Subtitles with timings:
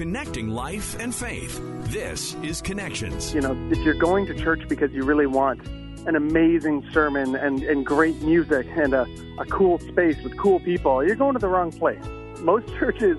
[0.00, 1.60] connecting life and faith.
[1.92, 3.34] This is Connections.
[3.34, 5.60] You know, if you're going to church because you really want
[6.06, 9.06] an amazing sermon and, and great music and a,
[9.38, 12.02] a cool space with cool people, you're going to the wrong place.
[12.38, 13.18] Most churches,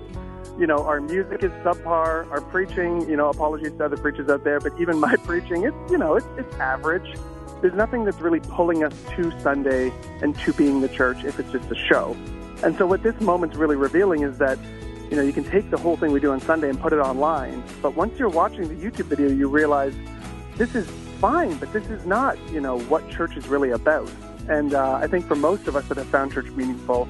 [0.58, 4.42] you know, our music is subpar, our preaching, you know, apologies to other preachers out
[4.42, 7.16] there, but even my preaching, it's, you know, it's, it's average.
[7.60, 11.52] There's nothing that's really pulling us to Sunday and to being the church if it's
[11.52, 12.16] just a show.
[12.64, 14.58] And so what this moment's really revealing is that,
[15.12, 16.98] you know, you can take the whole thing we do on Sunday and put it
[16.98, 19.94] online, but once you're watching the YouTube video, you realize
[20.56, 20.88] this is
[21.20, 24.10] fine, but this is not, you know, what church is really about.
[24.48, 27.06] And uh, I think for most of us that have found church meaningful,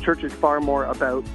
[0.00, 1.26] church is far more about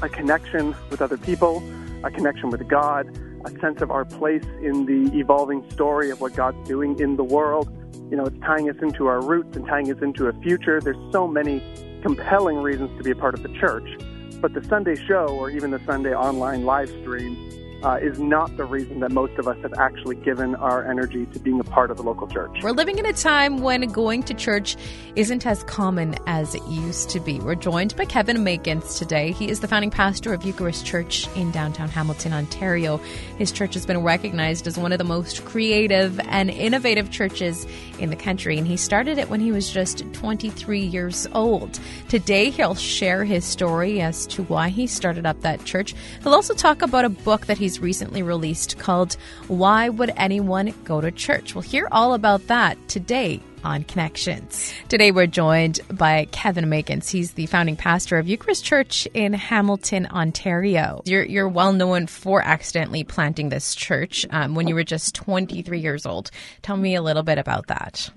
[0.00, 1.60] a connection with other people,
[2.04, 3.08] a connection with God,
[3.44, 7.24] a sense of our place in the evolving story of what God's doing in the
[7.24, 7.68] world.
[8.12, 10.80] You know, it's tying us into our roots and tying us into a future.
[10.80, 11.64] There's so many
[12.02, 13.98] compelling reasons to be a part of the church.
[14.40, 18.64] But the Sunday show or even the Sunday online live stream uh, is not the
[18.64, 21.96] reason that most of us have actually given our energy to being a part of
[21.96, 22.58] the local church.
[22.62, 24.76] We're living in a time when going to church
[25.14, 27.38] isn't as common as it used to be.
[27.38, 29.32] We're joined by Kevin Makins today.
[29.32, 32.98] He is the founding pastor of Eucharist Church in downtown Hamilton, Ontario.
[33.36, 37.66] His church has been recognized as one of the most creative and innovative churches
[38.00, 41.78] in the country, and he started it when he was just 23 years old.
[42.08, 45.94] Today, he'll share his story as to why he started up that church.
[46.22, 50.72] He'll also talk about a book that he he's recently released called Why Would Anyone
[50.84, 51.54] Go to Church?
[51.54, 54.72] We'll hear all about that today on Connections.
[54.88, 57.10] Today we're joined by Kevin Makins.
[57.10, 61.02] He's the founding pastor of Eucharist Church in Hamilton, Ontario.
[61.04, 65.78] You're, you're well known for accidentally planting this church um, when you were just 23
[65.78, 66.30] years old.
[66.62, 68.08] Tell me a little bit about that.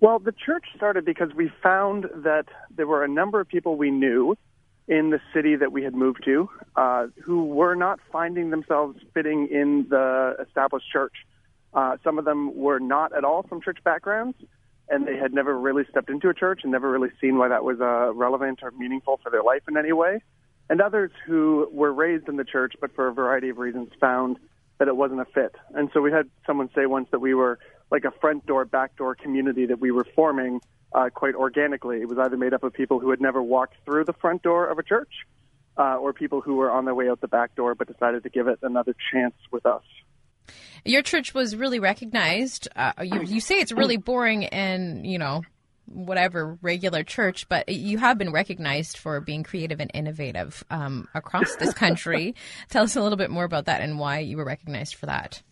[0.00, 3.92] Well, the church started because we found that there were a number of people we
[3.92, 4.36] knew
[4.88, 9.48] in the city that we had moved to uh, who were not finding themselves fitting
[9.50, 11.14] in the established church.
[11.74, 14.36] Uh, some of them were not at all from church backgrounds,
[14.88, 17.64] and they had never really stepped into a church and never really seen why that
[17.64, 20.22] was uh, relevant or meaningful for their life in any way.
[20.70, 24.38] And others who were raised in the church, but for a variety of reasons found
[24.78, 25.54] that it wasn't a fit.
[25.74, 27.58] And so we had someone say once that we were
[27.90, 30.60] like a front door, back door community that we were forming
[30.92, 32.00] uh, quite organically.
[32.00, 34.66] It was either made up of people who had never walked through the front door
[34.66, 35.10] of a church
[35.76, 38.30] uh, or people who were on their way out the back door but decided to
[38.30, 39.82] give it another chance with us.
[40.84, 42.68] Your church was really recognized.
[42.76, 45.42] Uh, you, you say it's really boring and, you know,
[45.86, 51.56] whatever regular church, but you have been recognized for being creative and innovative um, across
[51.56, 52.34] this country.
[52.70, 55.42] Tell us a little bit more about that and why you were recognized for that.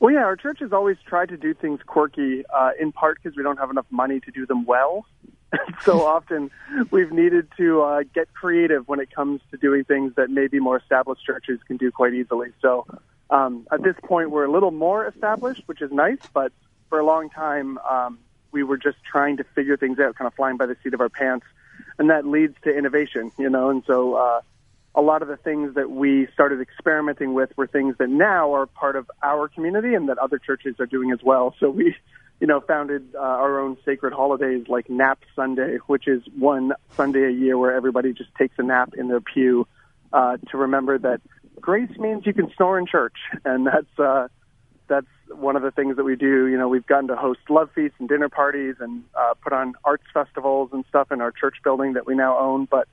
[0.00, 3.36] Well, yeah, our church has always tried to do things quirky, uh, in part because
[3.36, 5.06] we don't have enough money to do them well.
[5.82, 6.50] so often
[6.90, 10.76] we've needed to uh, get creative when it comes to doing things that maybe more
[10.78, 12.48] established churches can do quite easily.
[12.60, 12.86] So
[13.30, 16.52] um, at this point, we're a little more established, which is nice, but
[16.88, 18.18] for a long time, um,
[18.52, 21.00] we were just trying to figure things out, kind of flying by the seat of
[21.00, 21.46] our pants.
[21.98, 24.40] And that leads to innovation, you know, and so uh,
[24.94, 28.66] a lot of the things that we started experimenting with were things that now are
[28.66, 31.54] part of our community and that other churches are doing as well.
[31.58, 31.96] So we,
[32.40, 37.24] you know, founded uh, our own sacred holidays like Nap Sunday, which is one Sunday
[37.24, 39.66] a year where everybody just takes a nap in their pew
[40.12, 41.20] uh, to remember that
[41.60, 44.28] grace means you can snore in church, and that's uh,
[44.86, 46.46] that's one of the things that we do.
[46.46, 49.74] You know, we've gotten to host love feasts and dinner parties and uh, put on
[49.84, 52.86] arts festivals and stuff in our church building that we now own, but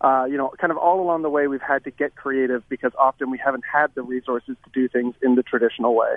[0.00, 2.92] uh, you know, kind of all along the way, we've had to get creative because
[2.98, 6.14] often we haven't had the resources to do things in the traditional way.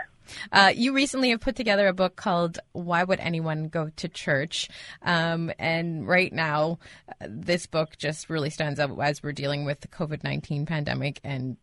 [0.54, 4.70] Uh, you recently have put together a book called Why Would Anyone Go to Church?
[5.02, 6.80] Um, and right now,
[7.10, 11.20] uh, this book just really stands out as we're dealing with the COVID 19 pandemic
[11.24, 11.58] and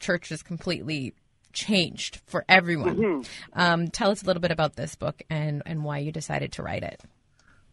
[0.00, 1.14] church is completely
[1.52, 2.96] changed for everyone.
[2.96, 3.60] Mm-hmm.
[3.60, 6.62] Um, tell us a little bit about this book and, and why you decided to
[6.62, 7.00] write it.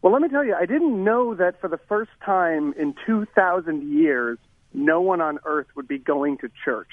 [0.01, 3.91] Well, let me tell you, I didn't know that for the first time in 2,000
[3.91, 4.37] years,
[4.73, 6.91] no one on earth would be going to church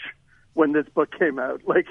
[0.55, 1.63] when this book came out.
[1.66, 1.86] Like,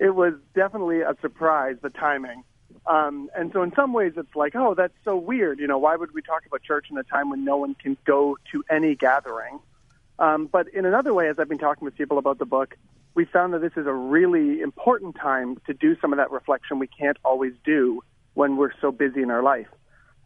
[0.00, 2.42] it was definitely a surprise, the timing.
[2.86, 5.60] Um, and so, in some ways, it's like, oh, that's so weird.
[5.60, 7.96] You know, why would we talk about church in a time when no one can
[8.04, 9.60] go to any gathering?
[10.18, 12.76] Um, but in another way, as I've been talking with people about the book,
[13.14, 16.78] we found that this is a really important time to do some of that reflection
[16.78, 18.00] we can't always do
[18.34, 19.68] when we're so busy in our life.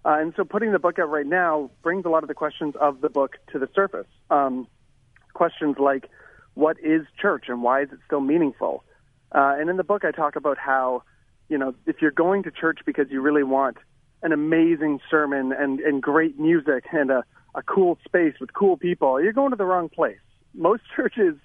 [0.05, 2.75] Uh, and so putting the book out right now brings a lot of the questions
[2.81, 4.07] of the book to the surface.
[4.31, 4.67] Um,
[5.33, 6.11] questions like,
[6.55, 8.85] what is church and why is it still meaningful?
[9.33, 11.05] Uh, and in the book, I talk about how,
[11.49, 13.79] you know, if you're going to church because you really want
[14.23, 17.25] an amazing sermon and, and great music and a,
[17.55, 20.19] a cool space with cool people, you're going to the wrong place.
[20.55, 21.37] Most churches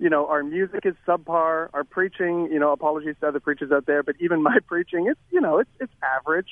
[0.00, 1.68] you know, our music is subpar.
[1.74, 5.20] Our preaching, you know, apologies to other preachers out there, but even my preaching, it's
[5.30, 6.48] you know, it's it's average.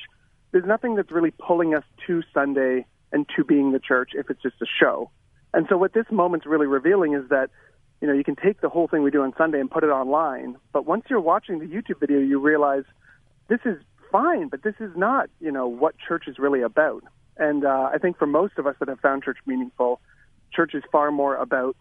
[0.52, 4.42] There's nothing that's really pulling us to Sunday and to being the church if it's
[4.42, 5.10] just a show.
[5.54, 7.50] And so what this moment's really revealing is that,
[8.00, 9.88] you know, you can take the whole thing we do on Sunday and put it
[9.88, 12.84] online, but once you're watching the YouTube video, you realize
[13.48, 13.76] this is
[14.12, 17.02] fine, but this is not, you know, what church is really about.
[17.36, 20.00] And uh, I think for most of us that have found church meaningful,
[20.52, 21.76] church is far more about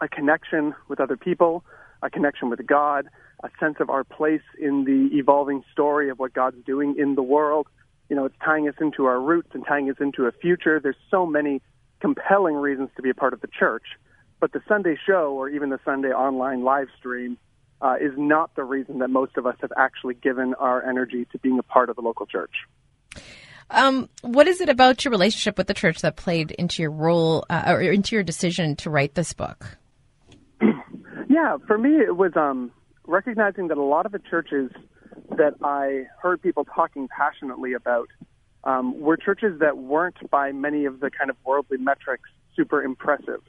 [0.00, 1.64] a connection with other people,
[2.02, 3.08] a connection with God,
[3.42, 7.22] a sense of our place in the evolving story of what God's doing in the
[7.22, 7.66] world.
[8.12, 10.78] You know, it's tying us into our roots and tying us into a future.
[10.78, 11.62] There's so many
[11.98, 13.84] compelling reasons to be a part of the church.
[14.38, 17.38] But the Sunday show or even the Sunday online live stream
[17.80, 21.38] uh, is not the reason that most of us have actually given our energy to
[21.38, 22.52] being a part of the local church.
[23.70, 27.46] Um, what is it about your relationship with the church that played into your role
[27.48, 29.78] uh, or into your decision to write this book?
[31.30, 32.72] Yeah, for me, it was um,
[33.06, 34.70] recognizing that a lot of the churches
[35.36, 38.08] that I heard people talking passionately about
[38.64, 43.40] um, were churches that weren't, by many of the kind of worldly metrics, super impressive.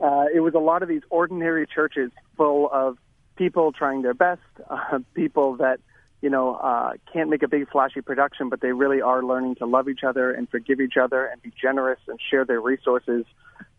[0.00, 2.98] Uh, it was a lot of these ordinary churches full of
[3.36, 4.40] people trying their best,
[4.70, 5.80] uh, people that
[6.20, 9.66] you know uh, can't make a big flashy production, but they really are learning to
[9.66, 13.24] love each other and forgive each other and be generous and share their resources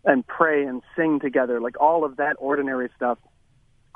[0.05, 1.59] and pray and sing together.
[1.59, 3.17] Like all of that ordinary stuff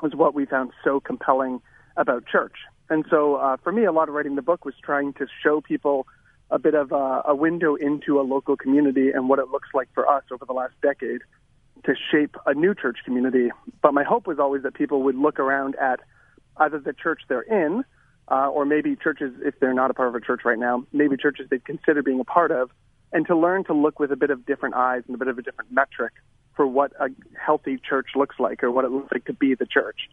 [0.02, 1.62] was what we found so compelling
[1.96, 2.56] about church.
[2.90, 5.60] And so uh, for me, a lot of writing the book was trying to show
[5.60, 6.06] people
[6.50, 9.88] a bit of a, a window into a local community and what it looks like
[9.94, 11.22] for us over the last decade
[11.84, 13.50] to shape a new church community.
[13.82, 16.00] But my hope was always that people would look around at
[16.58, 17.84] either the church they're in,
[18.28, 21.16] uh, or maybe churches, if they're not a part of a church right now, maybe
[21.16, 22.70] churches they'd consider being a part of,
[23.12, 25.38] and to learn to look with a bit of different eyes and a bit of
[25.38, 26.12] a different metric
[26.56, 27.08] for what a
[27.38, 30.08] healthy church looks like or what it looks like to be the church.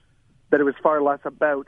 [0.50, 1.68] That it was far less about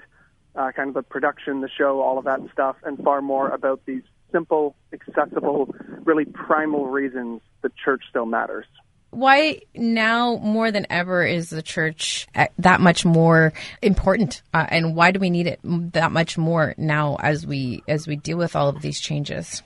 [0.56, 3.82] uh, kind of the production, the show, all of that stuff, and far more about
[3.86, 5.74] these simple, accessible,
[6.04, 8.66] really primal reasons the church still matters.
[9.12, 14.96] Why now more than ever is the church uh, that much more important, uh, and
[14.96, 18.56] why do we need it that much more now as we as we deal with
[18.56, 19.62] all of these changes?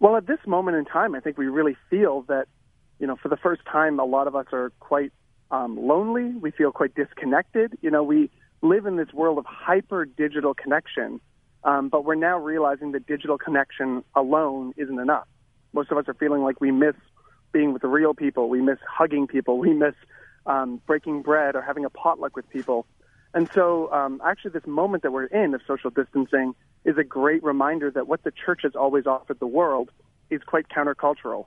[0.00, 2.46] Well, at this moment in time, I think we really feel that
[3.00, 5.12] you know, for the first time, a lot of us are quite
[5.50, 6.36] um, lonely.
[6.36, 7.78] We feel quite disconnected.
[7.80, 8.30] You know, we
[8.62, 11.20] live in this world of hyper digital connection,
[11.64, 15.26] um, but we're now realizing that digital connection alone isn't enough.
[15.72, 16.94] Most of us are feeling like we miss
[17.52, 18.48] being with the real people.
[18.48, 19.58] We miss hugging people.
[19.58, 19.94] We miss
[20.46, 22.86] um, breaking bread or having a potluck with people.
[23.32, 26.54] And so, um, actually, this moment that we're in of social distancing
[26.84, 29.90] is a great reminder that what the church has always offered the world
[30.30, 31.46] is quite countercultural.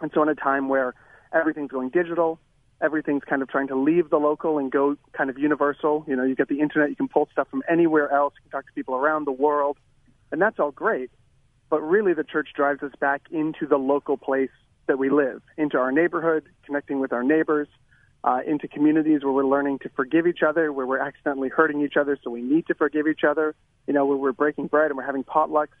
[0.00, 0.94] And so, in a time where
[1.32, 2.40] everything's going digital,
[2.80, 6.04] everything's kind of trying to leave the local and go kind of universal.
[6.06, 8.58] You know, you get the internet, you can pull stuff from anywhere else, you can
[8.58, 9.78] talk to people around the world,
[10.32, 11.10] and that's all great.
[11.70, 14.50] But really, the church drives us back into the local place
[14.86, 17.68] that we live, into our neighborhood, connecting with our neighbors,
[18.22, 21.96] uh, into communities where we're learning to forgive each other, where we're accidentally hurting each
[21.96, 23.54] other, so we need to forgive each other,
[23.86, 25.76] you know, where we're breaking bread and we're having potlucks.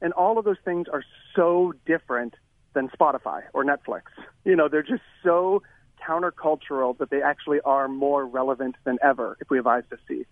[0.00, 1.02] And all of those things are
[1.34, 2.34] so different
[2.74, 4.02] than Spotify or Netflix.
[4.44, 5.62] You know, they're just so
[6.06, 10.24] countercultural that they actually are more relevant than ever if we have eyes to see.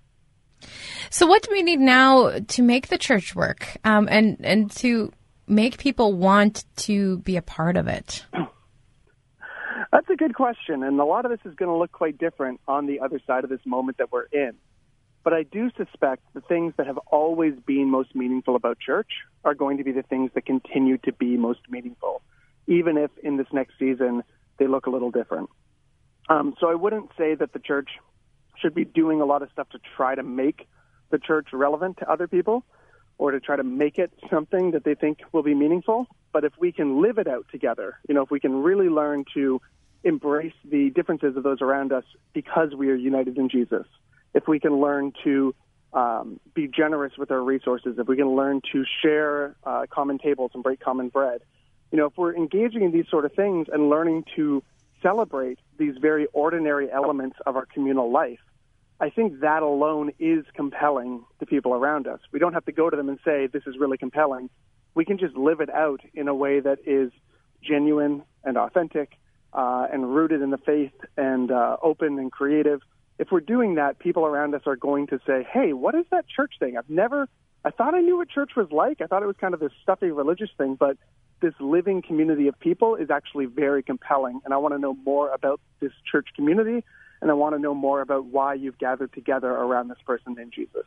[1.10, 5.12] So, what do we need now to make the church work um, and and to
[5.46, 8.24] make people want to be a part of it?
[9.92, 12.60] That's a good question, and a lot of this is going to look quite different
[12.66, 14.54] on the other side of this moment that we're in.
[15.22, 19.10] But I do suspect the things that have always been most meaningful about church
[19.44, 22.22] are going to be the things that continue to be most meaningful
[22.66, 24.22] even if in this next season
[24.58, 25.50] they look a little different.
[26.28, 27.90] Um, so I wouldn't say that the church
[28.60, 30.66] should be doing a lot of stuff to try to make
[31.10, 32.64] the church relevant to other people
[33.18, 36.06] or to try to make it something that they think will be meaningful.
[36.32, 39.24] But if we can live it out together, you know, if we can really learn
[39.34, 39.60] to
[40.02, 43.86] embrace the differences of those around us because we are united in Jesus,
[44.34, 45.54] if we can learn to
[45.92, 50.50] um, be generous with our resources, if we can learn to share uh, common tables
[50.54, 51.42] and break common bread,
[51.94, 54.64] you know, if we're engaging in these sort of things and learning to
[55.00, 58.40] celebrate these very ordinary elements of our communal life,
[58.98, 62.18] I think that alone is compelling to people around us.
[62.32, 64.50] We don't have to go to them and say, this is really compelling.
[64.96, 67.12] We can just live it out in a way that is
[67.62, 69.12] genuine and authentic
[69.52, 72.80] uh, and rooted in the faith and uh, open and creative.
[73.20, 76.26] If we're doing that, people around us are going to say, hey, what is that
[76.26, 76.76] church thing?
[76.76, 77.28] I've never,
[77.64, 79.00] I thought I knew what church was like.
[79.00, 80.98] I thought it was kind of this stuffy religious thing, but
[81.40, 84.40] this living community of people is actually very compelling.
[84.44, 86.84] And I want to know more about this church community.
[87.20, 90.52] and I want to know more about why you've gathered together around this person named
[90.54, 90.86] Jesus.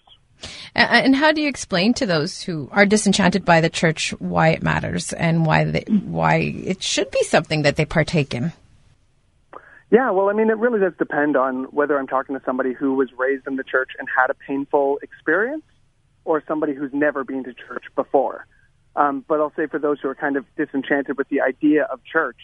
[0.75, 4.62] And how do you explain to those who are disenchanted by the church why it
[4.62, 8.53] matters and why they, why it should be something that they partake in?
[9.89, 12.93] Yeah, well, I mean, it really does depend on whether I'm talking to somebody who
[12.93, 15.63] was raised in the church and had a painful experience,
[16.27, 18.46] or somebody who's never been to church before.
[18.98, 22.03] Um, but I'll say for those who are kind of disenchanted with the idea of
[22.03, 22.36] church,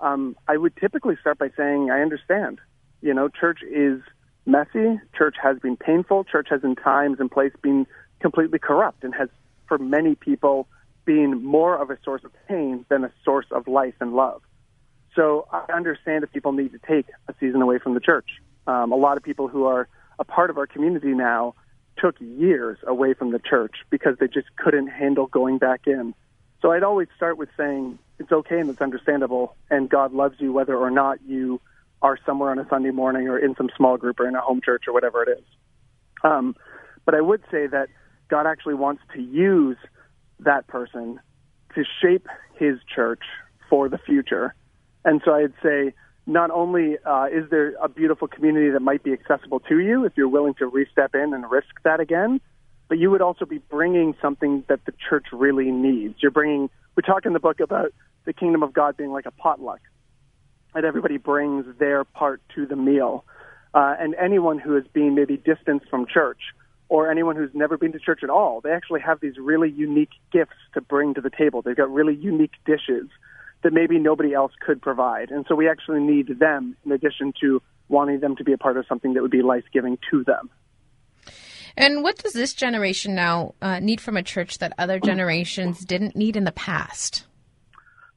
[0.00, 2.58] um, I would typically start by saying, I understand.
[3.02, 4.00] You know, church is
[4.46, 4.98] messy.
[5.14, 6.24] Church has been painful.
[6.24, 7.86] Church has, in times and place, been
[8.20, 9.28] completely corrupt and has,
[9.66, 10.66] for many people,
[11.04, 14.40] been more of a source of pain than a source of life and love.
[15.14, 18.28] So I understand if people need to take a season away from the church.
[18.66, 19.86] Um, a lot of people who are
[20.18, 21.54] a part of our community now
[22.00, 26.14] took years away from the church because they just couldn't handle going back in.
[26.60, 30.52] So I'd always start with saying it's okay and it's understandable, and God loves you
[30.52, 31.60] whether or not you
[32.02, 34.60] are somewhere on a Sunday morning or in some small group or in a home
[34.64, 35.44] church or whatever it is.
[36.24, 36.56] Um,
[37.04, 37.88] but I would say that
[38.28, 39.76] God actually wants to use
[40.40, 41.20] that person
[41.74, 43.22] to shape his church
[43.68, 44.54] for the future.
[45.04, 45.94] And so I'd say
[46.28, 50.12] not only uh, is there a beautiful community that might be accessible to you if
[50.14, 52.40] you're willing to re-step in and risk that again,
[52.88, 56.16] but you would also be bringing something that the church really needs.
[56.20, 57.92] You're bringing, we talk in the book about
[58.26, 59.80] the kingdom of God being like a potluck,
[60.74, 63.24] and everybody brings their part to the meal.
[63.72, 66.40] Uh, and anyone who is being maybe distanced from church,
[66.90, 70.12] or anyone who's never been to church at all, they actually have these really unique
[70.30, 71.62] gifts to bring to the table.
[71.62, 73.08] They've got really unique dishes
[73.62, 75.30] that maybe nobody else could provide.
[75.30, 78.76] And so we actually need them in addition to wanting them to be a part
[78.76, 80.50] of something that would be life giving to them.
[81.76, 86.16] And what does this generation now uh, need from a church that other generations didn't
[86.16, 87.24] need in the past?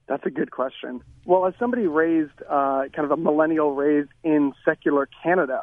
[0.08, 1.02] That's a good question.
[1.26, 5.62] Well, as somebody raised, uh, kind of a millennial raised in secular Canada,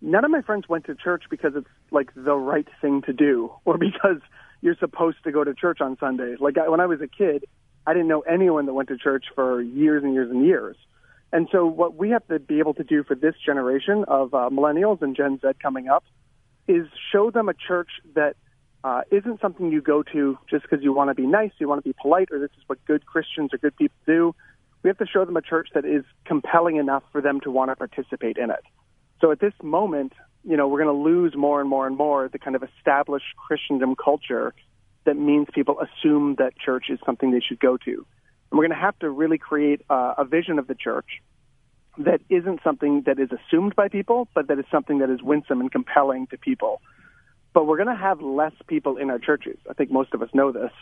[0.00, 3.52] none of my friends went to church because it's like the right thing to do
[3.64, 4.20] or because
[4.60, 6.36] you're supposed to go to church on Sunday.
[6.38, 7.44] Like I, when I was a kid,
[7.86, 10.76] I didn't know anyone that went to church for years and years and years.
[11.32, 14.50] And so, what we have to be able to do for this generation of uh,
[14.50, 16.04] millennials and Gen Z coming up
[16.66, 18.36] is show them a church that
[18.82, 21.82] uh, isn't something you go to just because you want to be nice, you want
[21.82, 24.34] to be polite, or this is what good Christians or good people do.
[24.82, 27.70] We have to show them a church that is compelling enough for them to want
[27.70, 28.64] to participate in it.
[29.20, 32.28] So at this moment, you know, we're going to lose more and more and more
[32.28, 34.54] the kind of established Christendom culture
[35.04, 37.92] that means people assume that church is something they should go to.
[38.50, 41.22] And we're going to have to really create uh, a vision of the church
[41.98, 45.60] that isn't something that is assumed by people, but that is something that is winsome
[45.60, 46.80] and compelling to people.
[47.52, 49.58] But we're going to have less people in our churches.
[49.68, 50.72] I think most of us know this.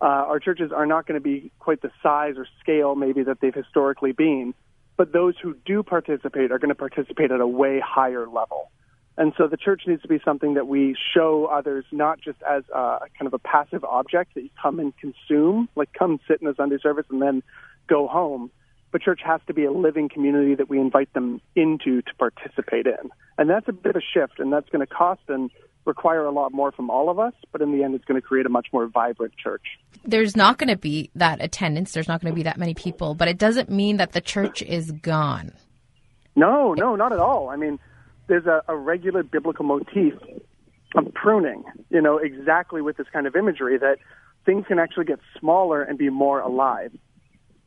[0.00, 3.40] Uh, our churches are not going to be quite the size or scale maybe that
[3.40, 4.54] they've historically been,
[4.96, 8.70] but those who do participate are going to participate at a way higher level.
[9.18, 12.62] And so the church needs to be something that we show others not just as
[12.74, 16.48] a kind of a passive object that you come and consume, like come sit in
[16.48, 17.42] a Sunday service and then
[17.88, 18.50] go home.
[18.90, 22.86] But church has to be a living community that we invite them into to participate
[22.86, 23.10] in.
[23.38, 25.50] And that's a bit of a shift, and that's going to cost and
[25.84, 28.26] require a lot more from all of us, but in the end, it's going to
[28.26, 29.78] create a much more vibrant church.
[30.04, 33.14] There's not going to be that attendance, there's not going to be that many people,
[33.14, 35.52] but it doesn't mean that the church is gone.
[36.36, 37.48] No, no, not at all.
[37.50, 37.78] I mean,
[38.28, 40.14] there's a, a regular biblical motif
[40.94, 43.98] of pruning, you know, exactly with this kind of imagery that
[44.44, 46.92] things can actually get smaller and be more alive.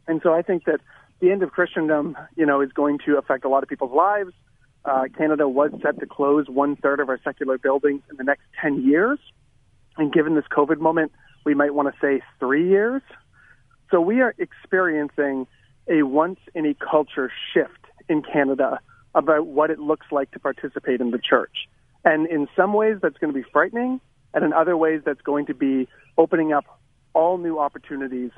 [0.07, 0.81] And so I think that
[1.19, 4.33] the end of Christendom, you know, is going to affect a lot of people's lives.
[4.83, 8.43] Uh, Canada was set to close one third of our secular buildings in the next
[8.61, 9.17] 10 years.
[9.97, 11.11] And given this COVID moment,
[11.45, 13.01] we might want to say three years.
[13.89, 15.47] So we are experiencing
[15.87, 17.71] a once in a culture shift
[18.09, 18.79] in Canada
[19.15, 21.67] about what it looks like to participate in the church.
[22.03, 23.99] And in some ways, that's going to be frightening,
[24.33, 26.65] and in other ways, that's going to be opening up
[27.13, 28.31] all new opportunities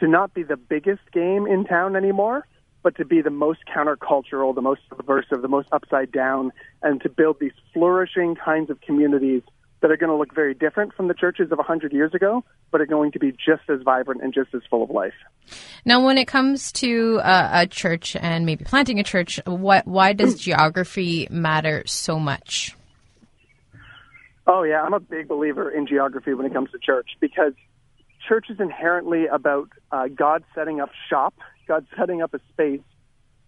[0.00, 2.46] to not be the biggest game in town anymore,
[2.82, 6.50] but to be the most countercultural, the most subversive, the most upside down,
[6.82, 9.42] and to build these flourishing kinds of communities
[9.82, 12.80] that are going to look very different from the churches of 100 years ago, but
[12.80, 15.12] are going to be just as vibrant and just as full of life.
[15.84, 20.12] Now, when it comes to uh, a church and maybe planting a church, what, why
[20.12, 22.76] does geography matter so much?
[24.46, 27.52] Oh, yeah, I'm a big believer in geography when it comes to church because
[28.28, 31.34] church is inherently about uh, God setting up shop,
[31.66, 32.80] God setting up a space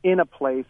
[0.03, 0.67] in a place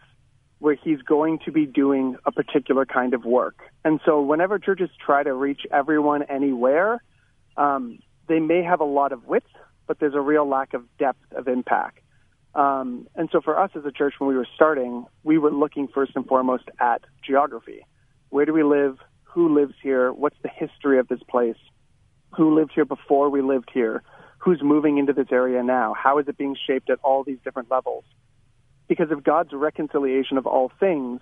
[0.65, 3.59] where he's going to be doing a particular kind of work.
[3.83, 7.03] And so whenever churches try to reach everyone anywhere,
[7.55, 9.45] um, they may have a lot of width,
[9.85, 11.99] but there's a real lack of depth of impact.
[12.55, 15.87] Um, and so for us as a church, when we were starting, we were looking
[15.87, 17.85] first and foremost at geography.
[18.29, 18.97] Where do we live?
[19.35, 20.11] Who lives here?
[20.11, 21.57] What's the history of this place?
[22.37, 24.01] Who lived here before we lived here?
[24.39, 25.93] Who's moving into this area now?
[25.93, 28.03] How is it being shaped at all these different levels?
[28.87, 31.21] Because if God's reconciliation of all things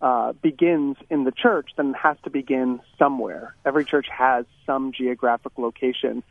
[0.00, 3.54] uh, begins in the church, then it has to begin somewhere.
[3.64, 6.22] Every church has some geographic location.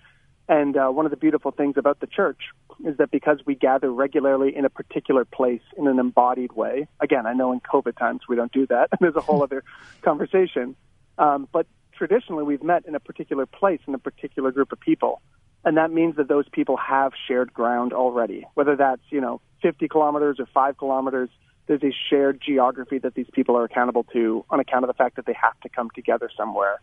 [0.47, 2.41] And uh, one of the beautiful things about the church
[2.85, 7.25] is that because we gather regularly in a particular place in an embodied way, again,
[7.25, 9.63] I know in COVID times we don't do that, and there's a whole other
[10.01, 10.75] conversation,
[11.17, 15.21] um, but traditionally we've met in a particular place in a particular group of people.
[15.65, 19.87] And that means that those people have shared ground already, whether that's, you know, 50
[19.87, 21.29] kilometers or five kilometers
[21.67, 25.15] there's a shared geography that these people are accountable to on account of the fact
[25.15, 26.81] that they have to come together somewhere.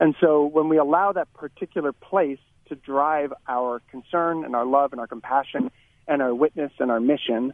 [0.00, 4.92] And so when we allow that particular place to drive our concern and our love
[4.92, 5.70] and our compassion
[6.08, 7.52] and our witness and our mission,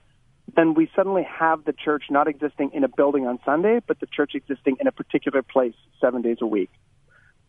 [0.57, 4.07] then we suddenly have the church not existing in a building on Sunday, but the
[4.07, 6.71] church existing in a particular place seven days a week.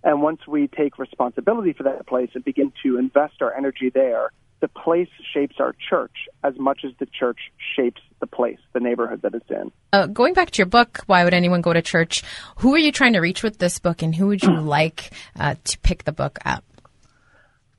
[0.04, 4.32] And once we take responsibility for that place and begin to invest our energy there,
[4.60, 7.40] the place shapes our church as much as the church
[7.76, 9.72] shapes the place, the neighborhood that it's in.
[9.94, 12.24] Uh, going back to your book, Why Would Anyone Go to Church?
[12.58, 15.56] Who are you trying to reach with this book, and who would you like uh,
[15.64, 16.64] to pick the book up?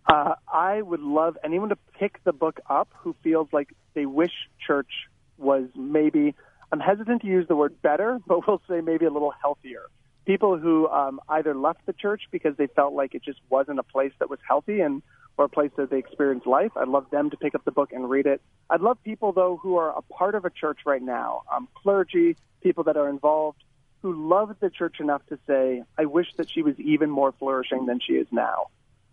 [0.06, 4.32] Uh, I would love anyone to pick the book up who feels like they wish
[4.66, 4.90] church
[5.38, 6.34] was maybe,
[6.72, 9.86] I'm hesitant to use the word better, but we'll say maybe a little healthier.
[10.26, 13.82] People who um, either left the church because they felt like it just wasn't a
[13.82, 15.02] place that was healthy and
[15.40, 16.70] or a place that they experience life.
[16.76, 18.42] I'd love them to pick up the book and read it.
[18.68, 22.36] I'd love people, though, who are a part of a church right now, um, clergy,
[22.62, 23.64] people that are involved,
[24.02, 27.86] who love the church enough to say, I wish that she was even more flourishing
[27.86, 28.66] than she is now.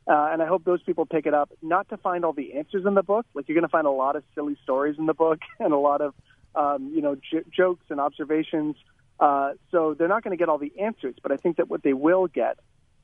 [0.06, 2.86] Uh, and I hope those people pick it up, not to find all the answers
[2.86, 3.26] in the book.
[3.34, 5.78] Like you're going to find a lot of silly stories in the book and a
[5.78, 6.14] lot of,
[6.56, 8.76] um, you know, j- jokes and observations.
[9.20, 11.84] Uh, so they're not going to get all the answers, but I think that what
[11.84, 12.58] they will get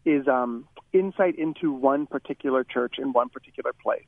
[0.06, 4.06] is um, insight into one particular church in one particular place.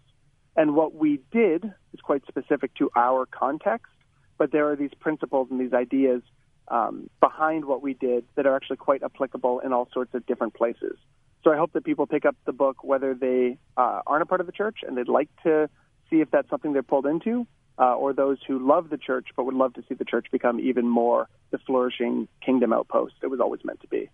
[0.56, 3.91] And what we did is quite specific to our context,
[4.38, 6.22] but there are these principles and these ideas
[6.67, 10.54] um, behind what we did that are actually quite applicable in all sorts of different
[10.54, 10.98] places.
[11.43, 14.41] So I hope that people pick up the book whether they uh, aren't a part
[14.41, 15.70] of the church and they'd like to
[16.10, 17.46] see if that's something they're pulled into,
[17.78, 20.60] uh, or those who love the church but would love to see the church become
[20.60, 24.10] even more the flourishing kingdom outpost it was always meant to be.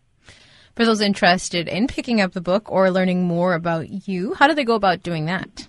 [0.75, 4.53] For those interested in picking up the book or learning more about you, how do
[4.53, 5.67] they go about doing that?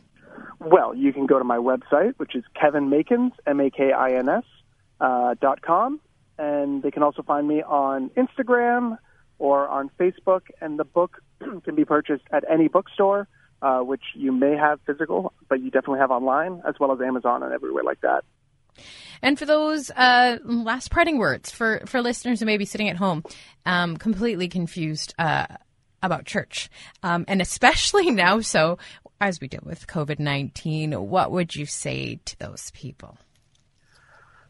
[0.60, 4.44] Well, you can go to my website, which is kevinmakins, M-A-K-I-N-S,
[5.00, 6.00] uh, dot com,
[6.38, 8.96] and they can also find me on Instagram
[9.38, 11.20] or on Facebook, and the book
[11.64, 13.26] can be purchased at any bookstore,
[13.60, 17.42] uh, which you may have physical, but you definitely have online, as well as Amazon
[17.42, 18.24] and everywhere like that.
[19.22, 22.96] And for those uh, last parting words for, for listeners who may be sitting at
[22.96, 23.24] home,
[23.64, 25.46] um, completely confused uh,
[26.02, 26.68] about church,
[27.02, 28.78] um, and especially now, so
[29.20, 33.16] as we deal with COVID 19, what would you say to those people?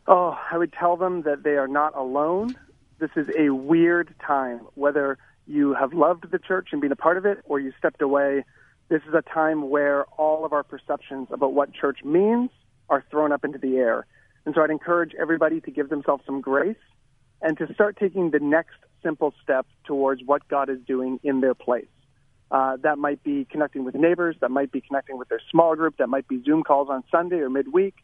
[0.06, 2.56] Oh, I would tell them that they are not alone.
[2.98, 4.60] This is a weird time.
[4.74, 8.00] Whether you have loved the church and been a part of it or you stepped
[8.00, 8.44] away,
[8.88, 12.50] this is a time where all of our perceptions about what church means
[12.92, 14.06] are thrown up into the air.
[14.44, 16.76] And so I'd encourage everybody to give themselves some grace
[17.40, 21.54] and to start taking the next simple step towards what God is doing in their
[21.54, 21.88] place.
[22.50, 25.96] Uh, that might be connecting with neighbors, that might be connecting with their small group,
[25.96, 27.94] that might be Zoom calls on Sunday or midweek,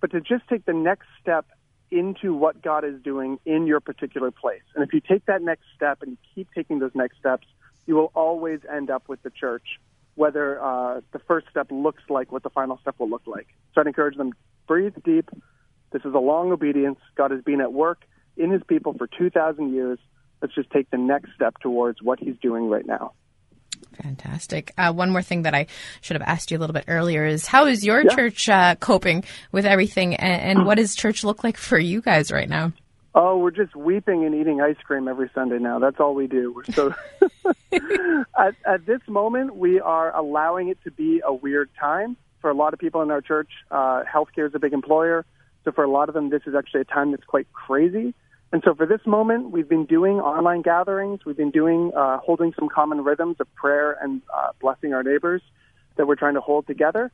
[0.00, 1.44] but to just take the next step
[1.90, 4.62] into what God is doing in your particular place.
[4.74, 7.46] And if you take that next step and you keep taking those next steps,
[7.86, 9.78] you will always end up with the church,
[10.14, 13.48] whether uh, the first step looks like what the final step will look like.
[13.74, 14.32] So I'd encourage them
[14.66, 15.30] breathe deep,
[15.92, 16.98] this is a long obedience.
[17.16, 18.02] God has been at work
[18.36, 19.98] in his people for 2,000 years.
[20.40, 23.12] Let's just take the next step towards what he's doing right now.
[24.02, 24.72] Fantastic.
[24.78, 25.66] Uh, one more thing that I
[26.00, 28.14] should have asked you a little bit earlier is how is your yeah.
[28.14, 32.30] church uh, coping with everything, and, and what does church look like for you guys
[32.30, 32.72] right now?
[33.14, 35.80] Oh, we're just weeping and eating ice cream every Sunday now.
[35.80, 36.52] That's all we do.
[36.52, 36.94] We're so
[38.38, 42.54] at, at this moment, we are allowing it to be a weird time for a
[42.54, 43.50] lot of people in our church.
[43.70, 45.26] Uh, healthcare is a big employer.
[45.64, 48.14] So for a lot of them, this is actually a time that's quite crazy.
[48.52, 51.24] And so for this moment, we've been doing online gatherings.
[51.24, 55.42] We've been doing, uh, holding some common rhythms of prayer and uh, blessing our neighbors
[55.96, 57.12] that we're trying to hold together.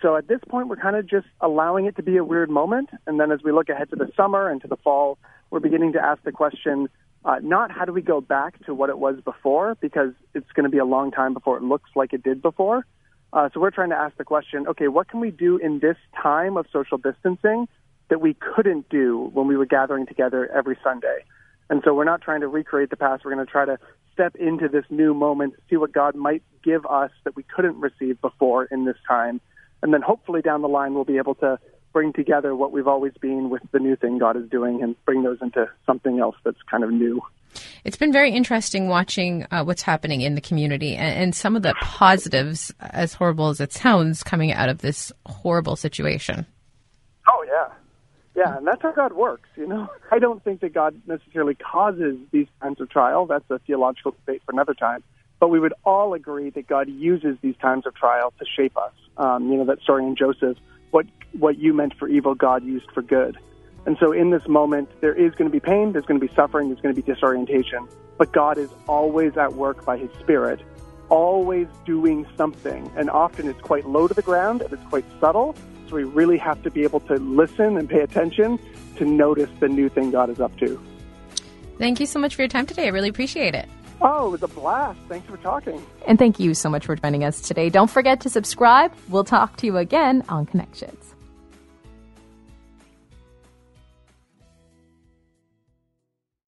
[0.00, 2.90] So at this point, we're kind of just allowing it to be a weird moment.
[3.06, 5.18] And then as we look ahead to the summer and to the fall,
[5.50, 6.88] we're beginning to ask the question,
[7.24, 10.64] uh, not how do we go back to what it was before, because it's going
[10.64, 12.84] to be a long time before it looks like it did before,
[13.32, 15.96] Uh, so we're trying to ask the question, okay, what can we do in this
[16.20, 17.68] time of social distancing
[18.08, 21.24] that we couldn't do when we were gathering together every Sunday?
[21.68, 23.24] And so we're not trying to recreate the past.
[23.24, 23.78] We're going to try to
[24.14, 28.20] step into this new moment, see what God might give us that we couldn't receive
[28.20, 29.40] before in this time.
[29.82, 31.58] And then hopefully down the line, we'll be able to
[31.92, 35.22] bring together what we've always been with the new thing God is doing and bring
[35.22, 37.20] those into something else that's kind of new.
[37.84, 41.62] It's been very interesting watching uh, what's happening in the community and, and, some of
[41.62, 46.46] the positives, as horrible as it sounds, coming out of this horrible situation.
[47.26, 47.74] Oh, yeah.
[48.36, 49.88] Yeah, and that's how God works, you know.
[50.12, 53.26] I don't think that God necessarily causes these times of trial.
[53.26, 55.02] That's a theological debate for another time.
[55.40, 58.92] But we would all agree that God uses these times of trial to shape us.
[59.16, 60.56] Um, you know, that story in Joseph,
[60.90, 63.38] what, what you meant for evil, God used for good.
[63.86, 66.32] And so in this moment, there is going to be pain, there's going to be
[66.34, 67.88] suffering, there's going to be disorientation.
[68.18, 70.60] But God is always at work by His Spirit,
[71.08, 72.90] always doing something.
[72.96, 75.54] And often it's quite low to the ground and it's quite subtle.
[75.88, 78.58] So we really have to be able to listen and pay attention
[78.96, 80.78] to notice the new thing God is up to.
[81.78, 82.86] Thank you so much for your time today.
[82.86, 83.68] I really appreciate it.
[84.00, 84.98] Oh, it was a blast.
[85.08, 85.84] Thanks for talking.
[86.06, 87.68] And thank you so much for joining us today.
[87.68, 88.92] Don't forget to subscribe.
[89.08, 91.14] We'll talk to you again on Connections.